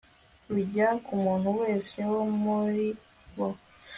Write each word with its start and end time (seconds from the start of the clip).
rujya 0.53 0.87
ku 1.05 1.13
muntu 1.23 1.47
wese 1.59 1.97
wo 2.11 2.21
muri 2.41 2.87
bo 3.37 3.49